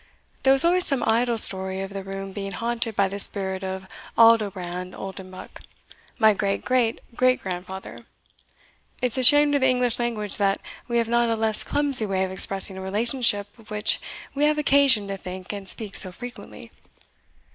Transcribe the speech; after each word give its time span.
There 0.41 0.51
was 0.51 0.65
always 0.65 0.87
some 0.87 1.03
idle 1.05 1.37
story 1.37 1.81
of 1.83 1.93
the 1.93 2.03
room 2.03 2.31
being 2.33 2.53
haunted 2.53 2.95
by 2.95 3.07
the 3.07 3.19
spirit 3.19 3.63
of 3.63 3.87
Aldobrand 4.17 4.95
Oldenbuck, 4.95 5.61
my 6.17 6.33
great 6.33 6.65
great 6.65 7.01
great 7.15 7.39
grandfather 7.39 8.07
it's 8.99 9.19
a 9.19 9.23
shame 9.23 9.51
to 9.51 9.59
the 9.59 9.69
English 9.69 9.99
language 9.99 10.37
that, 10.37 10.59
we 10.87 10.97
have 10.97 11.07
not 11.07 11.29
a 11.29 11.35
less 11.35 11.63
clumsy 11.63 12.07
way 12.07 12.23
of 12.23 12.31
expressing 12.31 12.79
a 12.79 12.81
relationship 12.81 13.45
of 13.59 13.69
which 13.69 14.01
we 14.33 14.45
have 14.45 14.57
occasion 14.57 15.07
to 15.07 15.17
think 15.17 15.53
and 15.53 15.69
speak 15.69 15.93
so 15.95 16.11
frequently. 16.11 16.71